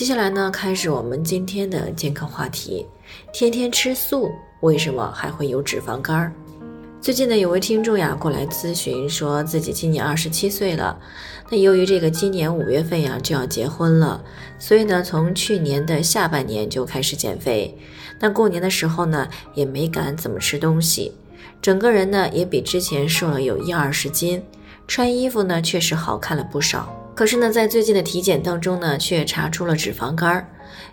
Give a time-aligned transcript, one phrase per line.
[0.00, 2.86] 接下来呢，开始我们今天的健康话题。
[3.34, 4.30] 天天吃素，
[4.60, 6.32] 为什么还会有脂肪肝？
[7.02, 10.98] 最近呢，有位听众呀过来咨询，说自己今年二十七岁了。
[11.50, 14.24] 那由于这个今年五月份呀就要结婚了，
[14.58, 17.76] 所以呢，从去年的下半年就开始减肥。
[18.18, 21.12] 那过年的时候呢，也没敢怎么吃东西，
[21.60, 24.42] 整个人呢也比之前瘦了有一二十斤，
[24.88, 26.90] 穿衣服呢确实好看了不少。
[27.20, 30.48] 可是呢，在最近的体检当中呢，却查出了脂肪肝儿，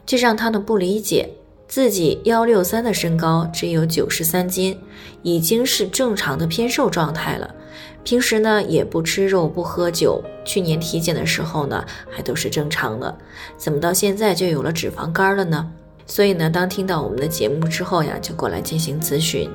[0.05, 1.30] 这让他呢不理解，
[1.70, 4.77] 自己幺六三的身高只有九十三斤，
[5.23, 7.56] 已经是正常的偏瘦状态了。
[8.03, 13.17] 平时呢也不吃肉不喝酒，去年体检的时候呢还都是正常的，
[13.56, 15.72] 怎么到现在就有了脂肪肝了呢？
[16.06, 19.50] 所以呢，当听到我们的节目之后呀，就过来进行咨询。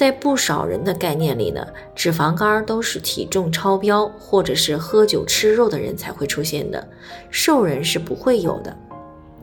[0.00, 1.62] 在不少人的概念里呢，
[1.94, 6.88] 脂肪肝都是体重超标或者是喝酒吃肉的人才会出现的，
[7.28, 8.74] 瘦人是不会有的。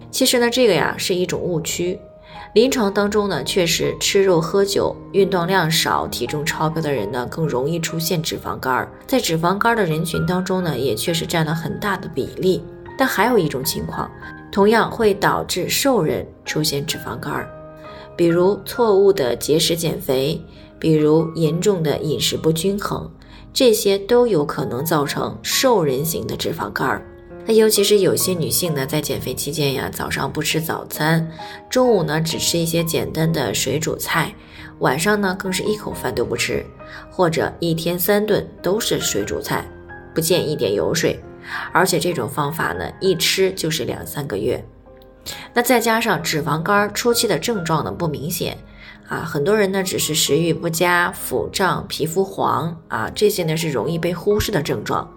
[0.10, 2.00] 其实呢，这个呀是一种误区。
[2.56, 8.92] 临床当中呢，确实吃肉喝酒、运动量少、体重超标的人呢，更容易出现脂肪肝。
[9.06, 12.64] 在脂肪肝的人群当中呢，也确实占了很大的比例。
[12.98, 14.10] 但还有一种情况，
[14.52, 17.48] 同样会导致瘦人出现脂肪肝。
[18.18, 20.42] 比如错误的节食减肥，
[20.80, 23.10] 比如严重的饮食不均衡，
[23.54, 27.06] 这些都有可能造成瘦人型的脂肪肝儿。
[27.46, 31.32] 那尤其是有些女性呢，在减肥期间呀，早上不吃早餐，
[31.70, 34.36] 中午呢只吃一些简单的水煮菜，
[34.80, 36.66] 晚上呢更是一口饭都不吃，
[37.10, 39.66] 或者一天三顿都是水煮菜，
[40.14, 41.18] 不见一点油水，
[41.72, 44.62] 而且这种方法呢，一吃就是两三个月。
[45.54, 48.58] 那再加上脂肪肝初期的症状呢不明显
[49.08, 55.10] 啊，很多人呢只是食欲不佳、腹胀、皮肤黄啊，这些呢是容易被忽视的症状。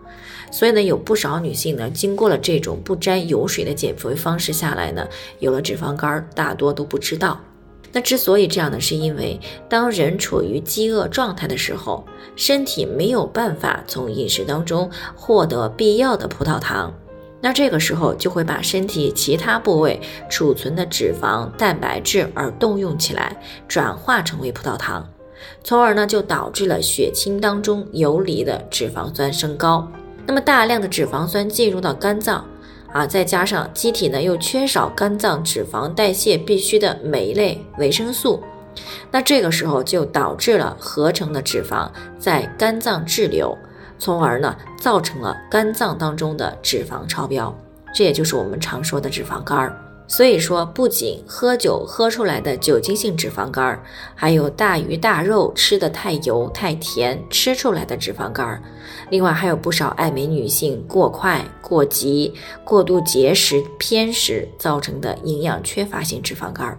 [0.53, 5.07] 所以呢，有不少女性呢经过了这种不沾油水的减肥方式下来呢，
[5.39, 7.41] 有了脂肪肝，大多都不知道。
[7.93, 12.05] 那之所以这样呢，是因为当人处于饥饿状态的时候，
[12.37, 16.95] 身体没有办法从饮食当中获得必要的葡萄糖。
[17.43, 23.35] 那这个时候就会把身体其他部位储存的脂肪、蛋白质而动用起来，
[23.67, 25.09] 转化成为葡萄糖，
[25.65, 29.91] 从而呢就导致了血清当中游离的脂肪酸升高。
[30.27, 32.47] 那么大量的脂肪酸进入到肝脏，
[32.93, 38.43] 啊，再加上机体呢又缺少肝脏脂肪代谢必需的酶类、维生素，
[39.11, 43.57] 那这个时候就导致了合成的脂肪在肝脏滞留。
[44.01, 47.55] 从而呢，造成了肝脏当中的脂肪超标，
[47.95, 49.77] 这也就是我们常说的脂肪肝儿。
[50.09, 53.81] 所以说，不仅喝酒喝出来的酒精性脂肪肝儿，
[54.17, 58.61] 还有大鱼大肉吃的太油太甜吃出来的脂肪肝儿。
[59.11, 62.35] 另外，还有不少爱美女性过快、过急、
[62.65, 66.77] 过度节食、偏食造成的营养缺乏性脂肪肝儿。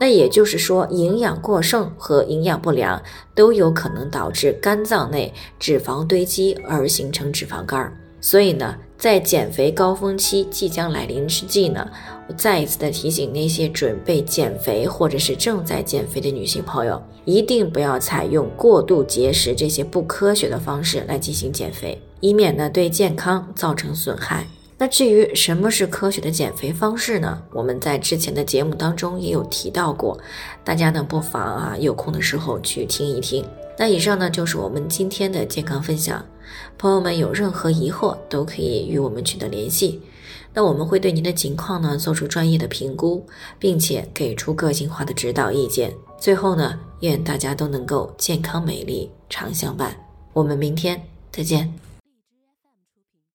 [0.00, 3.02] 那也就是说，营养过剩和营养不良
[3.34, 7.92] 都有可能导致肝脏内脂肪堆积而形成脂肪肝。
[8.20, 11.86] 所以呢，在减肥高峰期即将来临之际呢，
[12.26, 24.46] 我再一次的提醒那些准备减肥或者是正在减肥的女性朋友，一定不要采用过度节食这些不科学的方式来进行减肥，以免呢对健康造成损害。
[24.84, 27.42] 那至于什么是科学的减肥方式呢？
[27.52, 30.18] 我们在之前的节目当中也有提到过，
[30.62, 33.42] 大家呢不妨啊有空的时候去听一听。
[33.78, 36.22] 那以上呢就是我们今天的健康分享，
[36.76, 40.02] 朋友们有任何疑惑都可以与我们取得联系，
[40.52, 43.24] 那我们会对您的情况呢做出专业的评估，
[43.58, 45.94] 并且给出个性化的指导意见。
[46.20, 49.96] 最后呢，愿大家都能够健康美丽常相伴。
[50.34, 51.00] 我们明天
[51.32, 51.72] 再见。